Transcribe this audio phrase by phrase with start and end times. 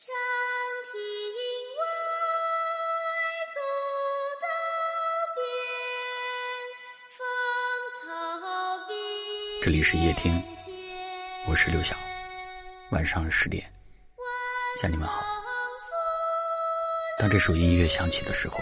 [0.00, 0.14] 长
[0.92, 0.94] 亭
[1.74, 1.82] 外，
[3.52, 3.58] 古
[4.40, 4.46] 道
[5.34, 5.42] 边，
[7.18, 7.26] 芳
[8.04, 8.06] 草
[8.86, 8.94] 碧
[9.60, 10.40] 这里是夜听，
[11.48, 11.96] 我是刘晓。
[12.90, 13.68] 晚上十点，
[14.80, 15.20] 向你们好。
[17.18, 18.60] 当这首音乐响起的时候，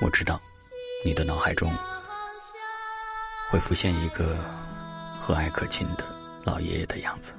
[0.00, 0.40] 我知道
[1.04, 1.76] 你的脑海中
[3.50, 4.36] 会浮现一个
[5.20, 6.04] 和蔼可亲的
[6.44, 7.34] 老爷爷的样子。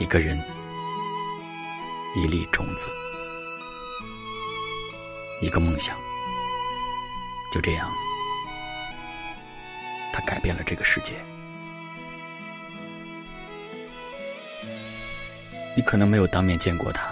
[0.00, 0.42] 一个人，
[2.16, 2.88] 一粒种子，
[5.42, 5.94] 一个梦想，
[7.52, 7.86] 就这样，
[10.10, 11.14] 他改变了这个世界。
[15.76, 17.10] 你可能没有当面见过他，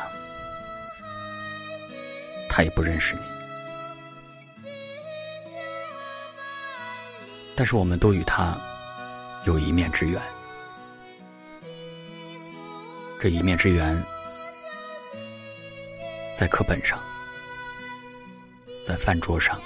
[2.48, 3.20] 他也不认识你，
[7.55, 8.58] 但是我们都与他
[9.45, 10.19] 有一面之缘。
[13.20, 14.00] 这一面之缘，
[16.36, 17.00] 在课本上，
[18.84, 19.61] 在饭桌上，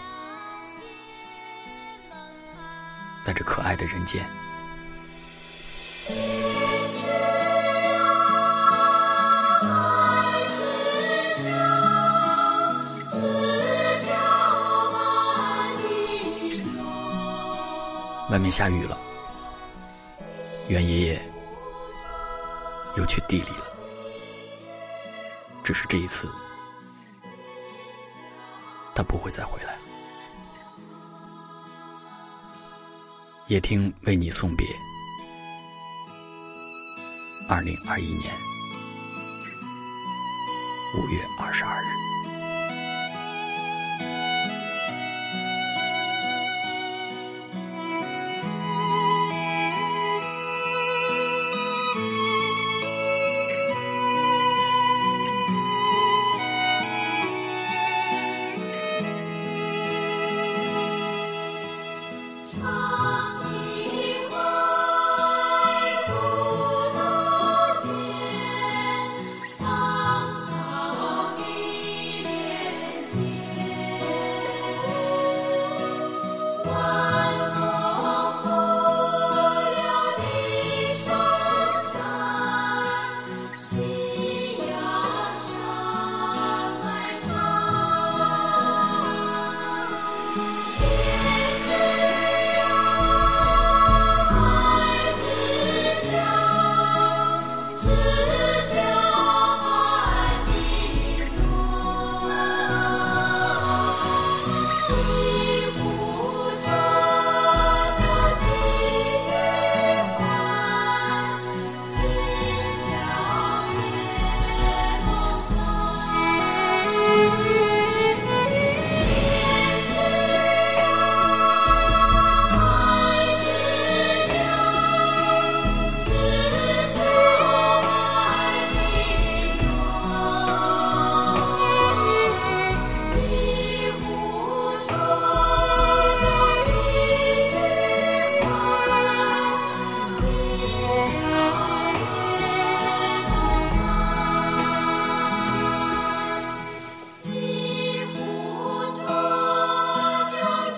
[3.22, 4.24] 在这可爱的人间。
[18.30, 18.96] 外面下雨了，
[20.68, 21.31] 袁爷爷。
[22.96, 23.66] 又去地里了，
[25.62, 26.28] 只是这一次，
[28.94, 29.78] 他不会再回来了。
[33.48, 34.66] 夜听为你送别，
[37.48, 38.32] 二零二一年
[40.94, 42.21] 五月二十二日。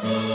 [0.04, 0.33] see.